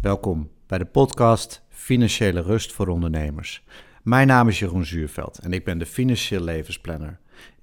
[0.00, 3.64] Welkom bij de podcast Financiële Rust voor Ondernemers.
[4.02, 7.18] Mijn naam is Jeroen Zuurveld en ik ben de financieel levensplanner.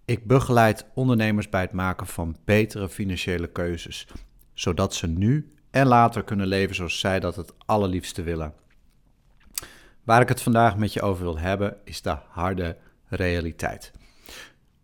[0.05, 4.07] Ik begeleid ondernemers bij het maken van betere financiële keuzes,
[4.53, 8.53] zodat ze nu en later kunnen leven zoals zij dat het allerliefste willen.
[10.03, 12.77] Waar ik het vandaag met je over wil hebben is de harde
[13.07, 13.91] realiteit.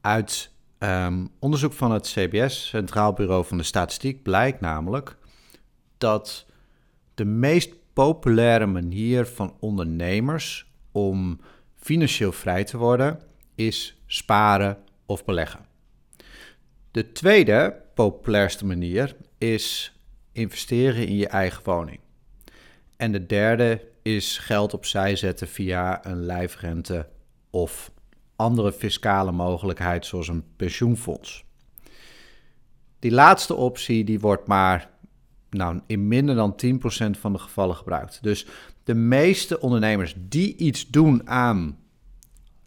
[0.01, 5.17] Uit um, onderzoek van het CBS, Centraal Bureau van de Statistiek, blijkt namelijk
[5.97, 6.49] dat
[7.13, 11.39] de meest populaire manier van ondernemers om
[11.75, 13.19] financieel vrij te worden
[13.55, 15.65] is sparen of beleggen.
[16.91, 19.95] De tweede populairste manier is
[20.31, 21.99] investeren in je eigen woning.
[22.97, 27.09] En de derde is geld opzij zetten via een lijfrente
[27.49, 27.91] of
[28.35, 31.45] andere fiscale mogelijkheid zoals een pensioenfonds.
[32.99, 34.89] Die laatste optie die wordt maar
[35.51, 38.23] nou, in minder dan 10% van de gevallen gebruikt.
[38.23, 38.45] Dus
[38.83, 41.77] de meeste ondernemers die iets doen aan,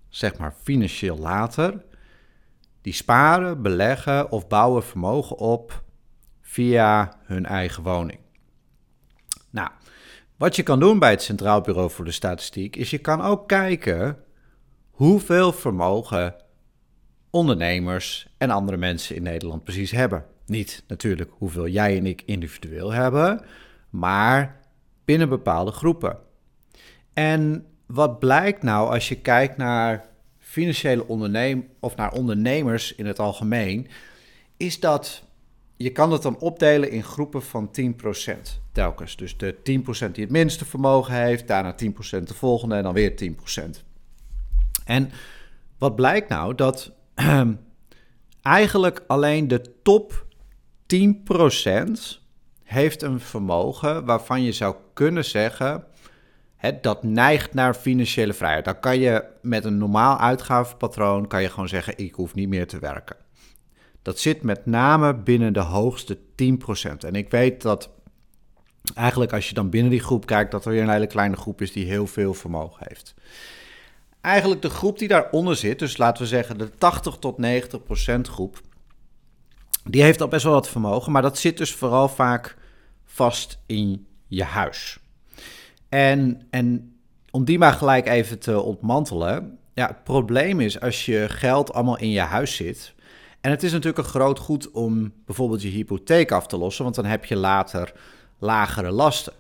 [0.08, 1.84] zeg maar, financieel later,
[2.80, 5.84] die sparen, beleggen of bouwen vermogen op
[6.40, 8.18] via hun eigen woning.
[9.50, 9.70] Nou,
[10.36, 13.48] wat je kan doen bij het Centraal Bureau voor de Statistiek is je kan ook
[13.48, 14.18] kijken
[14.90, 16.34] hoeveel vermogen
[17.30, 20.24] ondernemers en andere mensen in Nederland precies hebben.
[20.46, 23.44] Niet natuurlijk hoeveel jij en ik individueel hebben,
[23.90, 24.60] maar
[25.04, 26.18] binnen bepaalde groepen.
[27.12, 30.04] En wat blijkt nou als je kijkt naar
[30.38, 33.88] financiële ondernemers of naar ondernemers in het algemeen,
[34.56, 35.22] is dat
[35.76, 39.16] je kan het dan opdelen in groepen van 10% telkens.
[39.16, 39.60] Dus de 10%
[40.10, 41.86] die het minste vermogen heeft, daarna 10%
[42.22, 43.70] de volgende en dan weer 10%.
[44.84, 45.10] En
[45.78, 46.54] wat blijkt nou?
[46.54, 46.92] Dat
[48.42, 50.26] eigenlijk alleen de top
[50.86, 51.90] 10%
[52.62, 55.84] heeft een vermogen waarvan je zou kunnen zeggen...
[56.80, 58.64] Dat neigt naar financiële vrijheid.
[58.64, 61.98] Dan kan je met een normaal uitgavenpatroon kan je gewoon zeggen...
[61.98, 63.17] ik hoef niet meer te werken.
[64.02, 66.22] Dat zit met name binnen de hoogste 10%.
[66.98, 67.90] En ik weet dat
[68.95, 70.51] eigenlijk als je dan binnen die groep kijkt...
[70.51, 73.14] dat er weer een hele kleine groep is die heel veel vermogen heeft
[74.24, 78.28] eigenlijk de groep die daaronder zit, dus laten we zeggen de 80 tot 90 procent
[78.28, 78.61] groep,
[79.84, 82.56] die heeft al best wel wat vermogen, maar dat zit dus vooral vaak
[83.05, 84.98] vast in je huis.
[85.89, 86.96] En, en
[87.30, 91.98] om die maar gelijk even te ontmantelen, ja, het probleem is als je geld allemaal
[91.98, 92.95] in je huis zit,
[93.40, 96.96] en het is natuurlijk een groot goed om bijvoorbeeld je hypotheek af te lossen, want
[96.96, 97.92] dan heb je later
[98.39, 99.33] lagere lasten.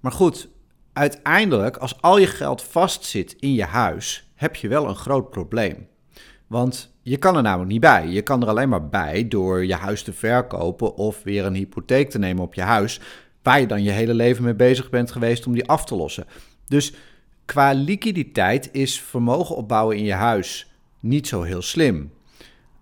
[0.00, 0.48] Maar goed,
[0.92, 5.88] uiteindelijk, als al je geld vastzit in je huis, heb je wel een groot probleem.
[6.46, 8.06] Want je kan er namelijk niet bij.
[8.06, 12.10] Je kan er alleen maar bij door je huis te verkopen of weer een hypotheek
[12.10, 13.00] te nemen op je huis,
[13.42, 16.26] waar je dan je hele leven mee bezig bent geweest om die af te lossen.
[16.66, 16.94] Dus
[17.44, 22.12] qua liquiditeit is vermogen opbouwen in je huis niet zo heel slim.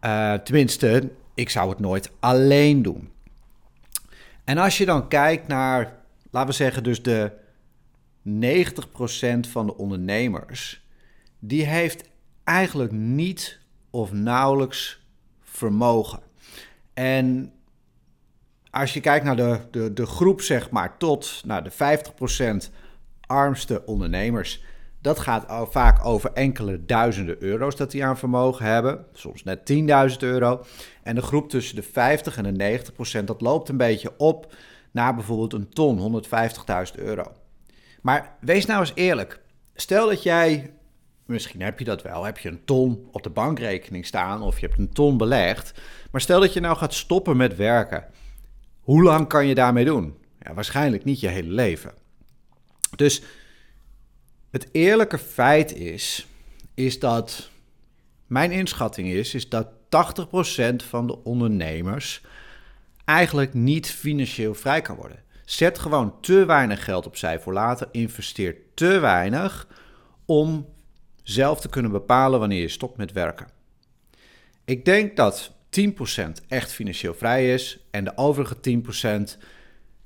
[0.00, 3.10] Uh, tenminste, ik zou het nooit alleen doen.
[4.44, 5.98] En als je dan kijkt naar,
[6.30, 7.32] laten we zeggen, dus de
[8.28, 10.84] 90% van de ondernemers
[11.38, 12.10] die heeft
[12.44, 13.64] eigenlijk niet
[13.96, 15.00] of nauwelijks
[15.42, 16.20] vermogen.
[16.94, 17.52] En
[18.70, 21.72] als je kijkt naar de, de, de groep, zeg maar, tot naar de
[22.68, 22.72] 50%
[23.20, 24.64] armste ondernemers,
[25.00, 29.72] dat gaat vaak over enkele duizenden euro's dat die aan vermogen hebben, soms net
[30.12, 30.64] 10.000 euro.
[31.02, 32.80] En de groep tussen de 50 en de
[33.20, 34.54] 90%, dat loopt een beetje op
[34.90, 36.22] naar bijvoorbeeld een ton,
[36.96, 37.32] 150.000 euro.
[38.02, 39.40] Maar wees nou eens eerlijk.
[39.74, 40.70] Stel dat jij
[41.26, 42.24] Misschien heb je dat wel.
[42.24, 45.80] Heb je een ton op de bankrekening staan of je hebt een ton belegd.
[46.10, 48.04] Maar stel dat je nou gaat stoppen met werken.
[48.80, 50.16] Hoe lang kan je daarmee doen?
[50.40, 51.92] Ja, waarschijnlijk niet je hele leven.
[52.96, 53.22] Dus
[54.50, 56.26] het eerlijke feit is,
[56.74, 57.50] is dat
[58.26, 59.68] mijn inschatting is, is dat 80%
[60.88, 62.22] van de ondernemers
[63.04, 65.22] eigenlijk niet financieel vrij kan worden.
[65.44, 69.68] Zet gewoon te weinig geld opzij voor later, investeer te weinig
[70.24, 70.66] om
[71.28, 73.46] zelf te kunnen bepalen wanneer je stopt met werken.
[74.64, 75.90] Ik denk dat 10%
[76.48, 78.56] echt financieel vrij is en de overige
[79.36, 79.42] 10%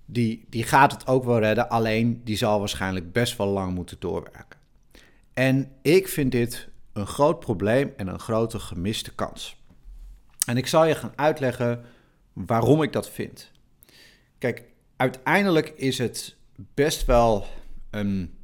[0.04, 3.96] die, die gaat het ook wel redden, alleen die zal waarschijnlijk best wel lang moeten
[3.98, 4.58] doorwerken.
[5.34, 9.56] En ik vind dit een groot probleem en een grote gemiste kans.
[10.46, 11.84] En ik zal je gaan uitleggen
[12.32, 13.50] waarom ik dat vind.
[14.38, 14.64] Kijk,
[14.96, 16.36] uiteindelijk is het
[16.74, 17.46] best wel
[17.90, 18.38] een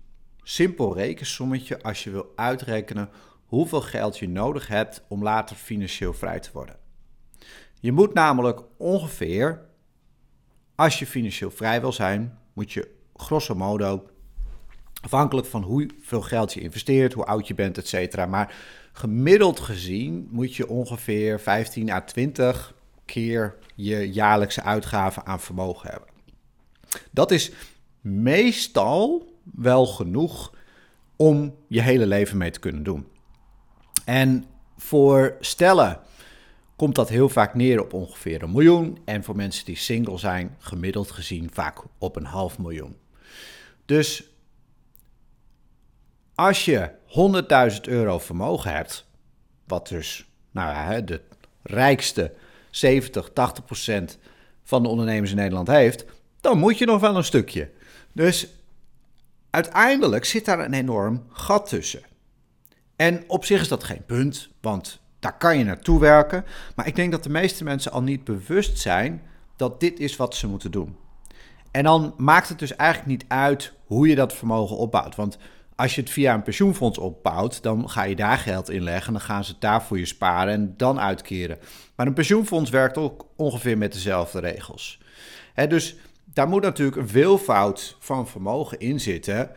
[0.48, 3.08] simpel rekensommetje als je wil uitrekenen
[3.46, 6.76] hoeveel geld je nodig hebt om later financieel vrij te worden.
[7.80, 9.66] Je moet namelijk ongeveer,
[10.74, 14.06] als je financieel vrij wil zijn, moet je grosso modo,
[15.00, 18.26] afhankelijk van hoeveel geld je investeert, hoe oud je bent, et cetera.
[18.26, 18.54] Maar
[18.92, 26.08] gemiddeld gezien moet je ongeveer 15 à 20 keer je jaarlijkse uitgaven aan vermogen hebben.
[27.10, 27.52] Dat is
[28.00, 30.54] meestal wel genoeg
[31.16, 33.06] om je hele leven mee te kunnen doen.
[34.04, 34.44] En
[34.76, 36.00] voor stellen
[36.76, 38.98] komt dat heel vaak neer op ongeveer een miljoen.
[39.04, 42.96] En voor mensen die single zijn, gemiddeld gezien vaak op een half miljoen.
[43.84, 44.30] Dus
[46.34, 46.90] als je
[47.74, 49.06] 100.000 euro vermogen hebt,
[49.64, 51.20] wat dus nou ja, de
[51.62, 52.32] rijkste
[52.70, 54.18] 70, 80 procent
[54.62, 56.04] van de ondernemers in Nederland heeft,
[56.40, 57.70] dan moet je nog wel een stukje.
[58.12, 58.48] Dus
[59.56, 62.02] uiteindelijk zit daar een enorm gat tussen.
[62.96, 66.44] En op zich is dat geen punt, want daar kan je naartoe werken.
[66.74, 69.22] Maar ik denk dat de meeste mensen al niet bewust zijn
[69.56, 70.96] dat dit is wat ze moeten doen.
[71.70, 75.14] En dan maakt het dus eigenlijk niet uit hoe je dat vermogen opbouwt.
[75.14, 75.38] Want
[75.76, 79.12] als je het via een pensioenfonds opbouwt, dan ga je daar geld in leggen.
[79.12, 81.58] Dan gaan ze het daar voor je sparen en dan uitkeren.
[81.94, 85.00] Maar een pensioenfonds werkt ook ongeveer met dezelfde regels.
[85.68, 85.96] dus
[86.36, 89.50] daar moet natuurlijk een veelvoud van vermogen in zitten.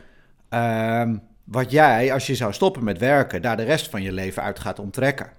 [0.49, 4.43] Ehm, wat jij, als je zou stoppen met werken, daar de rest van je leven
[4.43, 5.31] uit gaat onttrekken.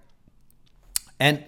[1.17, 1.45] En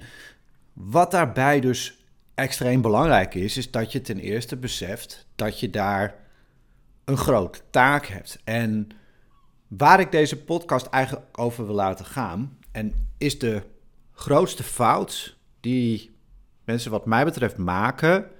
[0.72, 2.04] wat daarbij dus
[2.34, 6.14] extreem belangrijk is, is dat je ten eerste beseft dat je daar
[7.04, 8.38] een grote taak hebt.
[8.44, 8.88] En
[9.68, 13.62] waar ik deze podcast eigenlijk over wil laten gaan, en is de
[14.12, 16.16] grootste fout die
[16.64, 18.30] mensen wat mij betreft maken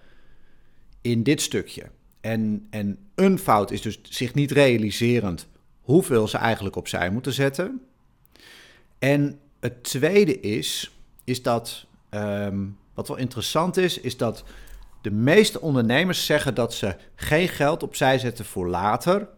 [1.03, 1.91] in dit stukje.
[2.21, 5.49] En, en een fout is dus zich niet realiserend
[5.81, 7.81] hoeveel ze eigenlijk opzij moeten zetten.
[8.99, 14.45] En het tweede is, is dat, ehm, wat wel interessant is, is dat
[15.03, 19.29] de meeste ondernemers zeggen dat ze geen geld opzij zetten voor later,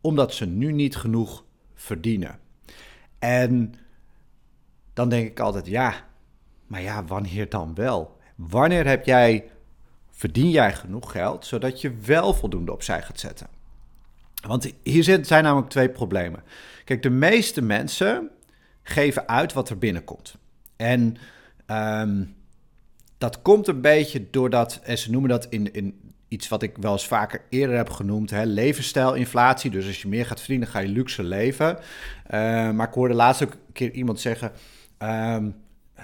[0.00, 1.44] omdat ze nu niet genoeg
[1.74, 2.38] verdienen.
[3.18, 3.74] En
[4.92, 5.94] dan denk ik altijd, ja,
[6.66, 8.16] maar ja, wanneer dan wel?
[8.34, 9.50] Wanneer heb jij,
[10.16, 13.46] verdien jij genoeg geld, zodat je wel voldoende opzij gaat zetten?
[14.46, 16.42] Want hier zijn namelijk twee problemen.
[16.84, 18.30] Kijk, de meeste mensen
[18.82, 20.36] geven uit wat er binnenkomt.
[20.76, 21.16] En
[21.66, 22.24] ehm,
[23.18, 26.92] dat komt een beetje doordat, en ze noemen dat in, in iets wat ik wel
[26.92, 29.70] eens vaker eerder heb genoemd, hè, levensstijlinflatie.
[29.70, 31.76] Dus als je meer gaat verdienen, ga je luxe leven.
[31.76, 31.80] Uh,
[32.70, 34.52] maar ik hoorde laatst ook een keer iemand zeggen,
[34.98, 35.50] ehm,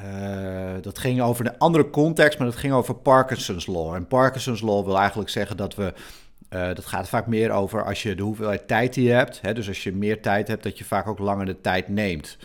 [0.05, 3.95] uh, dat ging over een andere context, maar dat ging over Parkinson's Law.
[3.95, 5.93] En Parkinson's Law wil eigenlijk zeggen dat we.
[6.51, 9.41] Uh, dat gaat vaak meer over als je de hoeveelheid tijd die je hebt.
[9.41, 12.39] Hè, dus als je meer tijd hebt, dat je vaak ook langer de tijd neemt.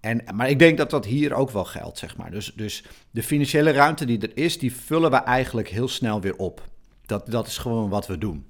[0.00, 2.30] En, maar ik denk dat dat hier ook wel geldt, zeg maar.
[2.30, 6.36] Dus, dus de financiële ruimte die er is, die vullen we eigenlijk heel snel weer
[6.36, 6.62] op.
[7.06, 8.46] Dat, dat is gewoon wat we doen.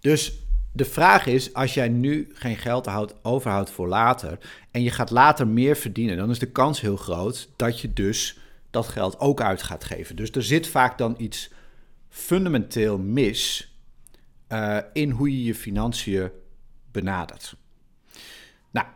[0.00, 0.43] Dus
[0.76, 4.38] de vraag is, als jij nu geen geld houdt, overhoudt voor later
[4.70, 8.38] en je gaat later meer verdienen, dan is de kans heel groot dat je dus
[8.70, 10.16] dat geld ook uit gaat geven.
[10.16, 11.50] Dus er zit vaak dan iets
[12.08, 13.72] fundamenteel mis
[14.48, 16.30] uh, in hoe je je financiën
[16.92, 17.56] benadert.
[18.70, 18.86] Nou,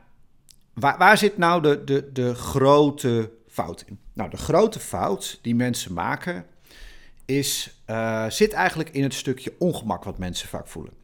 [0.74, 3.98] waar, waar zit nou de, de, de grote fout in?
[4.12, 6.46] Nou, de grote fout die mensen maken
[7.24, 10.97] is, uh, zit eigenlijk in het stukje ongemak wat mensen vaak voelen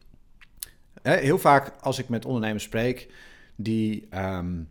[1.13, 3.07] heel vaak als ik met ondernemers spreek
[3.55, 4.61] die ehm,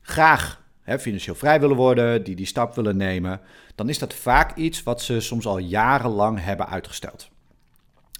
[0.00, 0.66] graag
[0.98, 3.40] financieel vrij willen worden, die die stap willen nemen,
[3.74, 7.28] dan is dat vaak iets wat ze soms al jarenlang hebben uitgesteld.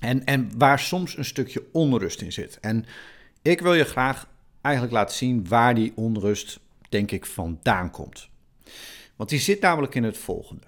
[0.00, 2.58] En, en waar soms een stukje onrust in zit.
[2.60, 2.84] En
[3.42, 4.26] ik wil je graag
[4.60, 8.28] eigenlijk laten zien waar die onrust, denk ik, vandaan komt.
[9.16, 10.66] Want die zit namelijk in het volgende.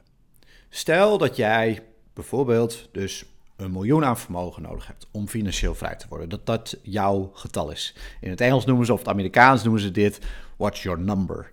[0.69, 3.25] Stel dat jij bijvoorbeeld dus
[3.61, 6.29] een miljoen aan vermogen nodig hebt om financieel vrij te worden.
[6.29, 7.97] Dat dat jouw getal is.
[8.21, 10.19] In het Engels noemen ze, of het Amerikaans noemen ze dit,
[10.57, 11.51] what's your number?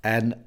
[0.00, 0.44] En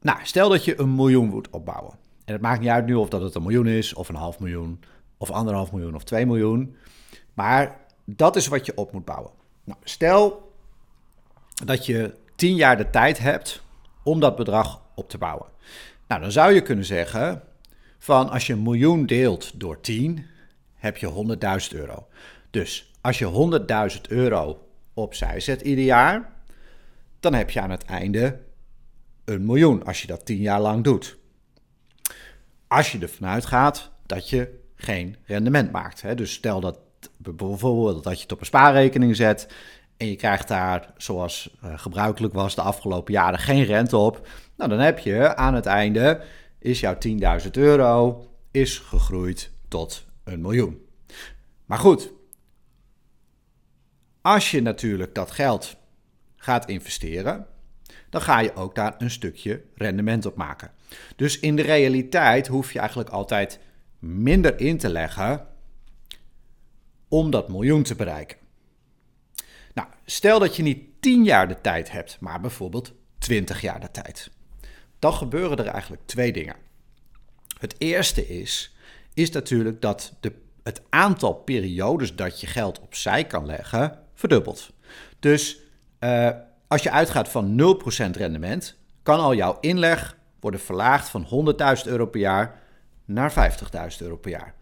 [0.00, 1.94] nou, stel dat je een miljoen moet opbouwen.
[2.24, 4.38] En het maakt niet uit nu of dat het een miljoen is, of een half
[4.38, 4.80] miljoen,
[5.16, 6.76] of anderhalf miljoen, of twee miljoen.
[7.34, 9.30] Maar dat is wat je op moet bouwen.
[9.64, 10.52] Nou, stel
[11.64, 13.62] dat je tien jaar de tijd hebt
[14.02, 15.46] om dat bedrag op te bouwen.
[16.08, 17.42] Nou, dan zou je kunnen zeggen,
[18.04, 20.26] van als je een miljoen deelt door 10,
[20.74, 21.36] heb je
[21.70, 22.06] 100.000 euro.
[22.50, 23.60] Dus als je
[23.94, 26.32] 100.000 euro opzij zet ieder jaar,
[27.20, 28.40] dan heb je aan het einde
[29.24, 31.16] een miljoen als je dat 10 jaar lang doet.
[32.66, 36.02] Als je ervan uitgaat dat je geen rendement maakt.
[36.02, 36.14] Hè?
[36.14, 36.78] Dus stel dat
[37.16, 39.48] bijvoorbeeld dat je het op een spaarrekening zet
[39.96, 44.28] en je krijgt daar, zoals uh, gebruikelijk was de afgelopen jaren, geen rente op.
[44.56, 46.20] Nou, dan heb je aan het einde
[46.64, 46.96] is jouw
[47.44, 50.86] 10.000 euro is gegroeid tot een miljoen.
[51.64, 52.12] Maar goed,
[54.20, 55.76] als je natuurlijk dat geld
[56.36, 57.46] gaat investeren,
[58.10, 60.70] dan ga je ook daar een stukje rendement op maken.
[61.16, 63.58] Dus in de realiteit hoef je eigenlijk altijd
[63.98, 65.46] minder in te leggen
[67.08, 68.38] om dat miljoen te bereiken.
[69.74, 73.90] Nou, stel dat je niet 10 jaar de tijd hebt, maar bijvoorbeeld 20 jaar de
[73.90, 74.30] tijd.
[75.04, 76.56] Dan gebeuren er eigenlijk twee dingen.
[77.58, 78.76] Het eerste is,
[79.14, 80.32] is natuurlijk dat de,
[80.62, 84.70] het aantal periodes dat je geld opzij kan leggen verdubbelt.
[85.18, 85.58] Dus
[86.00, 86.30] uh,
[86.66, 92.06] als je uitgaat van 0% rendement, kan al jouw inleg worden verlaagd van 100.000 euro
[92.06, 92.60] per jaar
[93.04, 93.58] naar
[93.92, 94.54] 50.000 euro per jaar.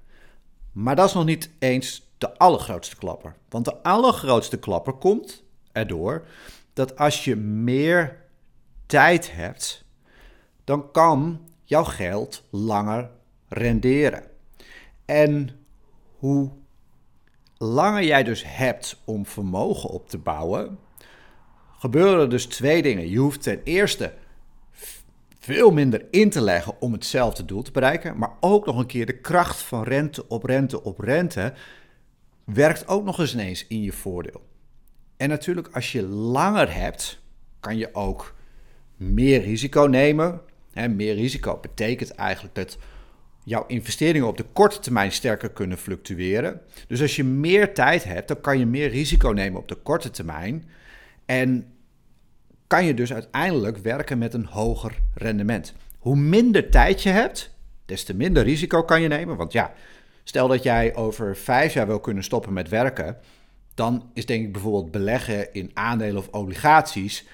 [0.73, 3.37] Maar dat is nog niet eens de allergrootste klapper.
[3.49, 6.27] Want de allergrootste klapper komt erdoor
[6.73, 8.17] dat als je meer
[8.87, 9.82] tijd hebt,
[10.65, 13.11] dan kan jouw geld langer
[13.49, 14.23] renderen.
[15.05, 15.51] En
[16.19, 16.51] hoe
[17.59, 20.79] langer jij dus hebt om vermogen op te bouwen,
[21.79, 23.09] gebeuren dus twee dingen.
[23.11, 24.13] Je hoeft ten eerste
[25.39, 29.07] veel minder in te leggen om hetzelfde doel te bereiken, maar ook nog een keer
[29.07, 31.53] de kracht van rente op rente op rente
[32.45, 34.43] werkt ook nog eens ineens in je voordeel.
[35.17, 37.23] En natuurlijk, als je langer hebt,
[37.61, 38.35] kan je ook
[38.97, 40.41] meer risico nemen.
[40.75, 42.79] Meer risico betekent eigenlijk dat
[43.45, 46.61] jouw investeringen op de korte termijn sterker kunnen fluctueren.
[46.87, 50.11] Dus als je meer tijd hebt, dan kan je meer risico nemen op de korte
[50.11, 50.65] termijn.
[51.27, 51.67] En
[52.67, 55.75] kan je dus uiteindelijk werken met een hoger rendement.
[55.99, 57.55] Hoe minder tijd je hebt,
[57.87, 59.37] des te minder risico kan je nemen.
[59.37, 59.73] Want ja,
[60.25, 63.17] stel dat jij over vijf jaar wil kunnen stoppen met werken,
[63.75, 67.27] dan is denk ik bijvoorbeeld beleggen in aandelen of obligaties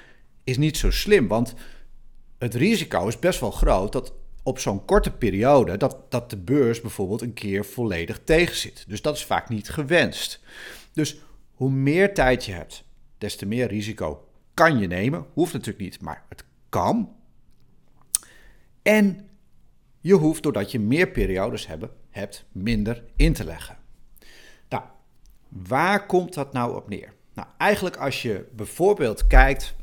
[0.45, 1.29] is niet zo slim.
[1.29, 1.55] Want
[2.39, 6.81] het risico is best wel groot dat op zo'n korte periode dat, dat de beurs
[6.81, 8.85] bijvoorbeeld een keer volledig tegenzit.
[8.89, 10.41] Dus dat is vaak niet gewenst.
[10.93, 11.17] Dus
[11.55, 12.85] hoe meer tijd je hebt,
[13.19, 15.27] des te meer risico kan je nemen.
[15.33, 17.17] Hoeft natuurlijk niet, maar het kan.
[18.83, 19.29] En
[20.01, 23.77] je hoeft, doordat je meer periodes hebben, hebt, minder in te leggen.
[24.69, 24.83] Nou,
[25.49, 27.13] waar komt dat nou op neer?
[27.35, 29.75] Nou, eigenlijk als je bijvoorbeeld kijkt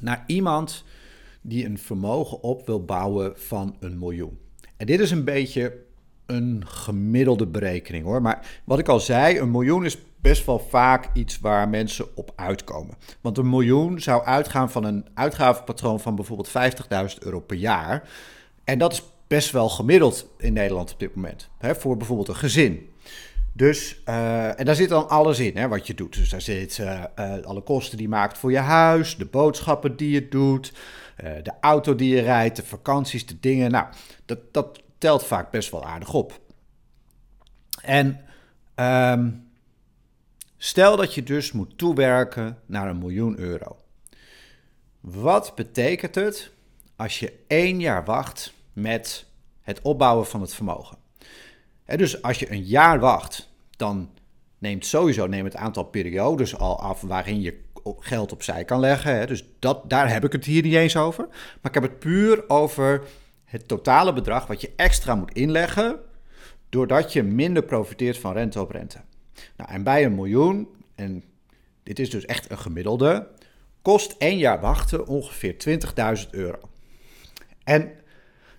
[0.00, 0.84] naar iemand
[1.42, 4.38] die een vermogen op wil bouwen van een miljoen.
[4.76, 5.78] En dit is een beetje
[6.26, 8.22] een gemiddelde berekening hoor.
[8.22, 12.32] Maar wat ik al zei, een miljoen is best wel vaak iets waar mensen op
[12.36, 12.96] uitkomen.
[13.20, 18.08] Want een miljoen zou uitgaan van een uitgavenpatroon van bijvoorbeeld 50.000 euro per jaar.
[18.64, 21.50] En dat is best wel gemiddeld in Nederland op dit moment.
[21.58, 22.91] Hè, voor bijvoorbeeld een gezin.
[23.52, 26.14] Dus, uh, en daar zit dan alles in, hè, wat je doet.
[26.14, 29.96] Dus daar zitten uh, uh, alle kosten die je maakt voor je huis, de boodschappen
[29.96, 30.72] die je doet,
[31.16, 33.70] de auto die je rijdt, de vakanties, de dingen.
[33.70, 33.86] Nou,
[34.24, 36.40] dat, dat telt vaak best wel aardig op.
[37.82, 38.20] En
[38.74, 39.50] um,
[40.64, 43.76] Stel dat je dus moet toewerken naar een miljoen euro.
[45.00, 46.50] Wat betekent het
[46.96, 49.26] als je één jaar wacht met
[49.60, 50.98] het opbouwen van het vermogen?
[51.96, 54.10] Dus als je een jaar wacht, dan
[54.58, 57.60] neemt sowieso neemt het aantal periodes al af waarin je
[57.98, 59.26] geld opzij kan leggen.
[59.26, 61.26] Dus dat, daar heb ik het hier niet eens over.
[61.28, 63.02] Maar ik heb het puur over
[63.44, 65.98] het totale bedrag wat je extra moet inleggen,
[66.68, 69.00] doordat je minder profiteert van rente op rente.
[69.56, 71.24] Nou, en bij een miljoen, en
[71.82, 73.28] dit is dus echt een gemiddelde,
[73.82, 75.80] kost één jaar wachten ongeveer
[76.24, 76.58] 20.000 euro.
[77.64, 77.92] En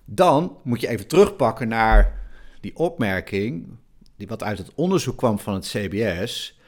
[0.06, 2.23] dan moet je even terugpakken naar
[2.64, 3.68] die opmerking,
[4.16, 6.60] die wat uit het onderzoek kwam van het CBS,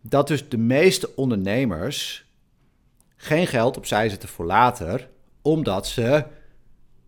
[0.00, 2.24] dat dus de meeste ondernemers
[3.16, 5.08] geen geld opzij zetten voor later,
[5.42, 6.24] omdat ze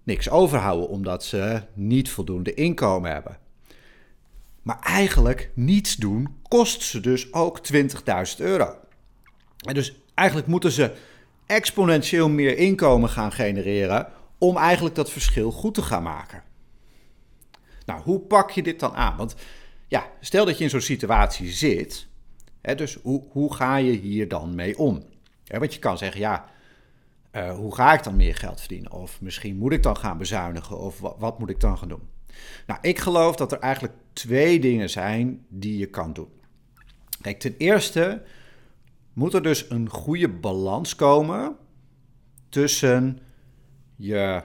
[0.02, 3.38] niks overhouden, omdat ze niet voldoende inkomen hebben.
[4.62, 7.82] Maar eigenlijk niets doen kost ze dus ook 20.000
[8.36, 8.74] euro.
[9.66, 10.92] En dus eigenlijk moeten ze
[11.46, 14.08] exponentieel meer inkomen gaan genereren
[14.38, 16.43] om eigenlijk dat verschil goed te gaan maken.
[17.84, 19.16] Nou, hoe pak je dit dan aan?
[19.16, 19.34] Want
[19.88, 22.06] ja, stel dat je in zo'n situatie zit,
[22.60, 25.02] hè, dus hoe, hoe ga je hier dan mee om?
[25.44, 26.48] want je kan zeggen, ja,
[27.32, 28.92] uh, hoe ga ik dan meer geld verdienen?
[28.92, 32.08] Of misschien moet ik dan gaan bezuinigen, of wat, wat moet ik dan gaan doen?
[32.66, 36.28] Nou, ik geloof dat er eigenlijk twee dingen zijn die je kan doen.
[37.20, 38.22] Kijk, ten eerste
[39.12, 41.56] moet er dus een goede balans komen
[42.48, 43.18] tussen
[43.96, 44.42] je,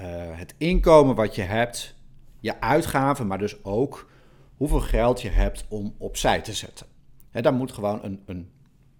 [0.00, 1.95] uh, het inkomen wat je hebt,
[2.46, 4.10] je uitgaven, maar dus ook
[4.56, 6.86] hoeveel geld je hebt om opzij te zetten.
[7.30, 8.50] He, daar moet gewoon een, een,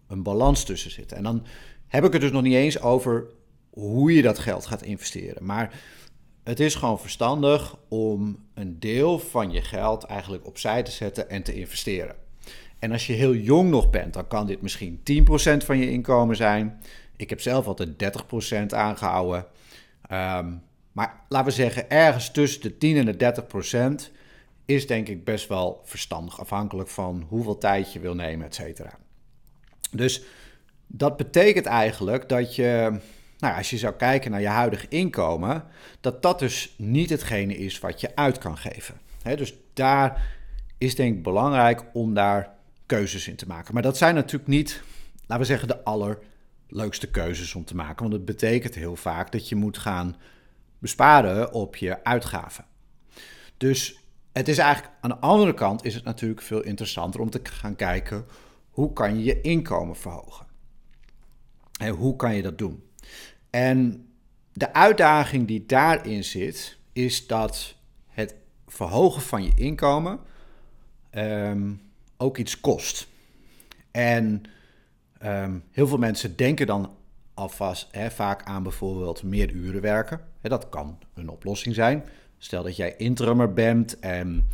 [0.07, 1.17] een balans tussen zitten.
[1.17, 1.47] En dan
[1.87, 3.27] heb ik het dus nog niet eens over
[3.71, 5.45] hoe je dat geld gaat investeren.
[5.45, 5.81] Maar
[6.45, 11.43] het is gewoon verstandig om een deel van je geld eigenlijk opzij te zetten en
[11.43, 12.17] te investeren.
[12.79, 16.37] En als je heel jong nog bent, dan kan dit misschien 10% van je inkomen
[16.37, 16.81] zijn.
[17.17, 17.99] Ik heb zelf altijd
[18.73, 19.47] 30% aangehouden.
[20.09, 20.53] Ehm,
[20.97, 24.13] maar laten we zeggen, ergens tussen de 10 en de 30%
[24.65, 28.99] is denk ik best wel verstandig, afhankelijk van hoeveel tijd je wil nemen, et cetera.
[29.91, 30.23] Dus
[30.87, 32.99] dat betekent eigenlijk dat je,
[33.39, 35.65] nou, als je zou kijken naar je huidige inkomen,
[36.01, 39.01] dat dat dus niet hetgene is wat je uit kan geven.
[39.23, 40.37] dus daar
[40.79, 42.55] is denk ik belangrijk om daar
[42.87, 43.75] keuzes in te maken.
[43.75, 44.83] Maar dat zijn natuurlijk niet,
[45.21, 48.03] laten we zeggen, de allerleukste keuzes om te maken.
[48.03, 50.17] Want het betekent heel vaak dat je moet gaan
[50.79, 52.65] besparen op je uitgaven.
[53.57, 54.01] Dus
[54.33, 57.77] het is eigenlijk aan de andere kant is het natuurlijk veel interessanter om te gaan
[57.77, 58.27] kijken
[58.71, 60.47] hoe kan je je inkomen verhogen.
[61.79, 62.85] En hoe kan je dat doen?
[63.51, 64.09] En
[64.53, 67.75] de uitdaging die daarin zit, is dat
[68.07, 68.35] het
[68.67, 70.19] verhogen van je inkomen
[71.11, 71.73] ehm,
[72.17, 73.09] ook iets kost.
[73.91, 74.43] En
[75.19, 76.97] ehm, heel veel mensen denken dan
[77.35, 80.21] alvast hè, vaak aan bijvoorbeeld meer uren werken.
[80.49, 82.05] Dat kan een oplossing zijn.
[82.39, 84.49] Stel dat jij interimmer bent en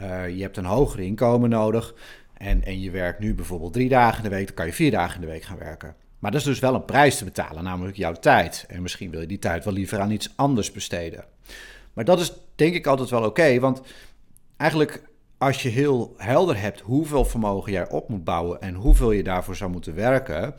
[0.00, 1.94] uh, je hebt een hoger inkomen nodig.
[2.34, 4.90] En, en je werkt nu bijvoorbeeld drie dagen in de week, dan kan je vier
[4.90, 5.94] dagen in de week gaan werken.
[6.18, 8.64] Maar dat is dus wel een prijs te betalen, namelijk jouw tijd.
[8.68, 11.24] En misschien wil je die tijd wel liever aan iets anders besteden.
[11.92, 13.82] Maar dat is denk ik altijd wel oké, want
[14.56, 15.02] eigenlijk
[15.38, 19.56] als je heel helder hebt hoeveel vermogen jij op moet bouwen en hoeveel je daarvoor
[19.56, 20.54] zou moeten werken,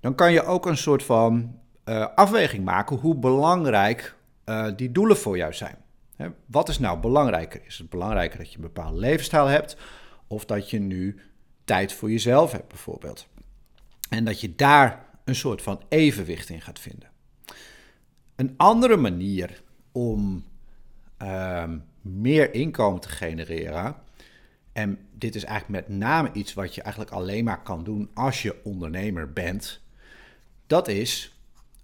[0.00, 1.54] dan kan je ook een soort van
[1.84, 4.14] uh, afweging maken hoe belangrijk
[4.48, 5.76] uh, die doelen voor jou zijn.
[6.16, 7.60] Hè, wat is nou belangrijker?
[7.64, 9.76] Is het belangrijker dat je een bepaalde levensstijl hebt
[10.26, 11.20] of dat je nu
[11.64, 13.28] tijd voor jezelf hebt bijvoorbeeld?
[14.08, 17.08] En dat je daar een soort van evenwicht in gaat vinden.
[18.36, 19.62] Een andere manier
[19.92, 20.44] om
[21.22, 21.64] uh,
[22.00, 23.96] meer inkomen te genereren
[24.78, 28.42] en dit is eigenlijk met name iets wat je eigenlijk alleen maar kan doen als
[28.42, 29.80] je ondernemer bent.
[30.66, 31.38] Dat is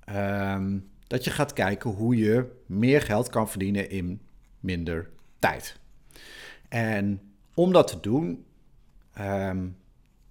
[0.05, 0.79] ehm,
[1.15, 4.21] dat je gaat kijken hoe je meer geld kan verdienen in
[4.61, 5.77] minder tijd.
[6.69, 7.21] En
[7.55, 8.45] om dat te doen,
[9.21, 9.77] um,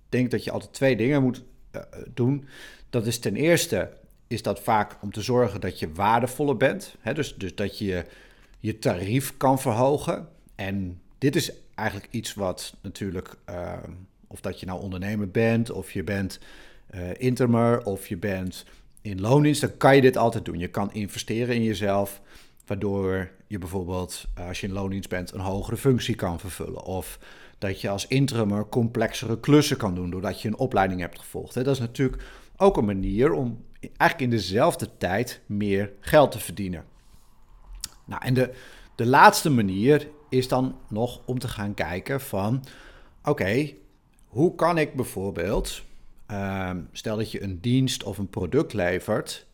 [0.10, 1.44] denk dat je altijd twee dingen moet
[1.76, 1.82] uh,
[2.14, 2.48] doen.
[2.90, 3.94] Dat is ten eerste
[4.28, 6.96] is dat vaak om te zorgen dat je waardevoller bent.
[7.00, 7.14] Hè?
[7.14, 8.06] Dus, dus dat je
[8.60, 10.28] je tarief kan verhogen.
[10.56, 13.74] En dit is eigenlijk iets wat natuurlijk, uh,
[14.28, 16.40] of dat je nou ondernemer bent, of je bent
[16.96, 18.66] uh, intermer, of je bent
[19.04, 20.60] in loondienst, kan je dit altijd doen.
[20.60, 22.22] Je kan investeren in jezelf,
[22.66, 26.84] waardoor je bijvoorbeeld, uh, als je in loondienst bent, een hogere functie kan vervullen.
[26.84, 27.20] Of
[27.58, 31.54] dat je als interimmer complexere klussen kan doen, doordat je een opleiding hebt gevolgd.
[31.54, 32.24] Dat is natuurlijk
[32.58, 36.86] ook een manier om eigenlijk in dezelfde tijd meer geld te verdienen.
[38.06, 38.54] Nou, en de,
[38.96, 42.64] de laatste manier is dan nog om te gaan kijken van,
[43.24, 43.74] oké,
[44.28, 45.84] hoe kan ik bijvoorbeeld,
[46.34, 49.46] ehm, stel dat je een dienst of een product levert,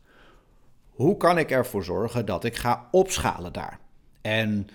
[0.89, 3.79] hoe kan ik ervoor zorgen dat ik ga opschalen daar?
[4.21, 4.67] En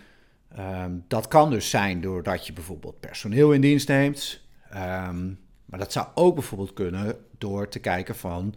[0.49, 4.41] ehm, dat kan dus zijn doordat je bijvoorbeeld personeel in dienst neemt,
[4.71, 5.27] ehm,
[5.65, 8.55] maar dat zou ook bijvoorbeeld kunnen door te kijken van,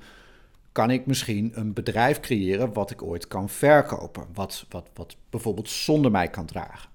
[0.71, 5.69] kan ik misschien een bedrijf creëren wat ik ooit kan verkopen, wat, wat, wat bijvoorbeeld
[5.69, 6.89] zonder mij kan dragen.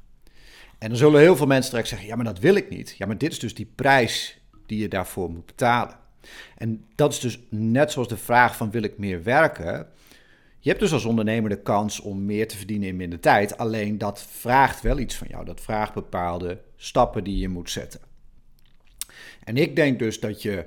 [0.79, 2.95] En dan zullen heel veel mensen direct zeggen: ja, maar dat wil ik niet.
[2.99, 5.97] Ja, maar dit is dus die prijs die je daarvoor moet betalen.
[6.57, 9.87] En dat is dus net zoals de vraag van wil ik meer werken.
[10.59, 13.59] Je hebt dus als ondernemer de kans om meer te verdienen in minder tijd.
[13.59, 15.45] Alleen dat vraagt wel iets van jou.
[15.45, 18.01] Dat vraagt bepaalde stappen die je moet zetten.
[19.45, 20.67] En ik denk dus dat je,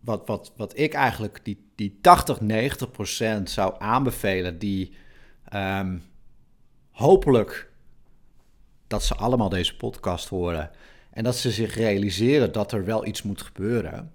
[0.00, 4.92] wat, wat, wat ik eigenlijk die, die 80, 90 procent zou aanbevelen, die
[5.54, 6.02] um,
[6.90, 7.70] hopelijk
[8.86, 10.70] dat ze allemaal deze podcast horen
[11.18, 14.12] en dat ze zich realiseren dat er wel iets moet gebeuren,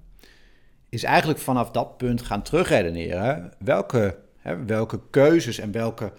[0.89, 6.13] is eigenlijk vanaf dat punt gaan terugredeneren welke, hè, welke keuzes en welke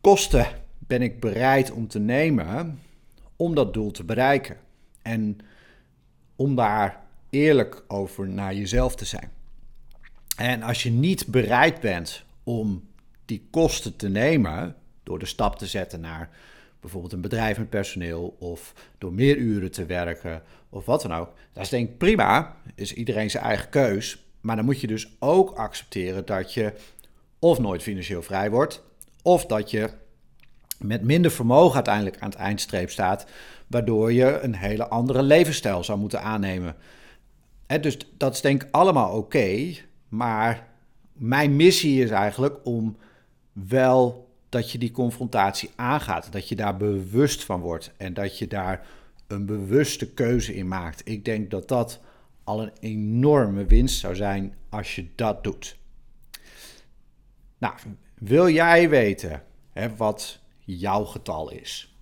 [0.00, 0.46] kosten
[0.78, 2.80] ben ik bereid om te nemen
[3.36, 4.56] om dat doel te bereiken.
[5.02, 5.38] En
[6.36, 9.30] om daar eerlijk over naar jezelf te zijn.
[10.36, 12.88] En als je niet bereid bent om
[13.24, 16.30] die kosten te nemen, door de stap te zetten naar
[16.84, 21.32] bijvoorbeeld een bedrijf met personeel of door meer uren te werken of wat dan ook.
[21.52, 24.26] Dat is denk ik prima, is iedereen zijn eigen keus.
[24.40, 26.72] Maar dan moet je dus ook accepteren dat je
[27.38, 28.82] of nooit financieel vrij wordt,
[29.22, 29.90] of dat je
[30.78, 33.26] met minder vermogen uiteindelijk aan het eindstreep staat,
[33.66, 36.76] waardoor je een hele andere levensstijl zou moeten aannemen.
[37.80, 39.74] dus dat is denk ik allemaal oké,
[40.08, 40.68] maar
[41.12, 42.96] mijn missie is eigenlijk om
[43.52, 44.23] wel
[44.54, 46.32] dat je die confrontatie aangaat.
[46.32, 48.86] Dat je daar bewust van wordt en dat je daar
[49.26, 51.08] een bewuste keuze in maakt.
[51.08, 52.00] Ik denk dat dat
[52.44, 55.76] al een enorme winst zou zijn als je dat doet.
[57.58, 57.74] Nou,
[58.14, 61.96] wil jij weten hè, wat jouw getal is?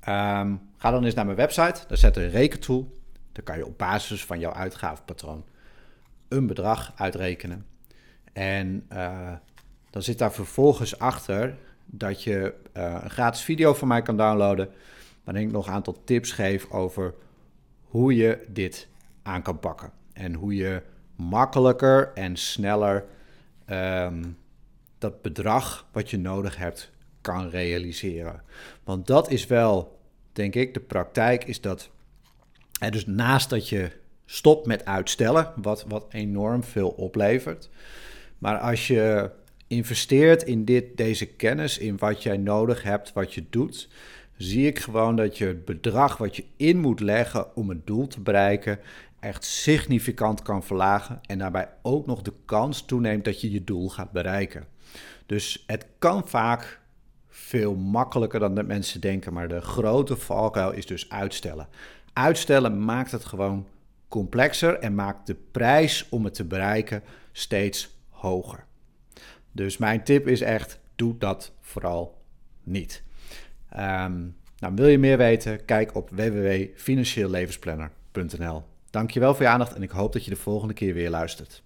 [0.00, 2.98] Ehm, ga dan eens naar mijn website, daar zet een rekentool.
[3.32, 5.44] Dan kan je op basis van jouw uitgavenpatroon
[6.28, 7.66] een bedrag uitrekenen.
[8.32, 9.32] En uh,
[9.90, 14.68] dan zit daar vervolgens achter dat je uh, een gratis video van mij kan downloaden.
[15.24, 17.14] Waarin ik nog een aantal tips geef over
[17.84, 18.88] hoe je dit
[19.22, 19.90] aan kan pakken.
[20.12, 20.82] En hoe je
[21.16, 23.04] makkelijker en sneller
[23.70, 24.36] um,
[24.98, 28.42] dat bedrag wat je nodig hebt kan realiseren.
[28.84, 29.98] Want dat is wel,
[30.32, 31.90] denk ik, de praktijk is dat.
[32.90, 33.90] Dus naast dat je
[34.26, 37.70] stopt met uitstellen, wat, wat enorm veel oplevert.
[38.38, 39.30] Maar als je
[39.74, 43.88] investeert in dit, deze kennis, in wat jij nodig hebt, wat je doet,
[44.36, 48.06] zie ik gewoon dat je het bedrag wat je in moet leggen om het doel
[48.06, 48.78] te bereiken,
[49.20, 53.88] echt significant kan verlagen en daarbij ook nog de kans toeneemt dat je je doel
[53.88, 54.66] gaat bereiken.
[55.26, 56.80] Dus het kan vaak
[57.28, 61.68] veel makkelijker dan de mensen denken, maar de grote valkuil is dus uitstellen.
[62.12, 63.66] Uitstellen maakt het gewoon
[64.08, 68.64] complexer en maakt de prijs om het te bereiken steeds hoger.
[69.54, 72.22] Dus mijn tip is echt, doe dat vooral
[72.62, 73.02] niet.
[73.76, 75.64] Um, nou, wil je meer weten?
[75.64, 78.62] Kijk op www.financieellevensplanner.nl.
[78.90, 81.63] Dankjewel voor je aandacht en ik hoop dat je de volgende keer weer luistert.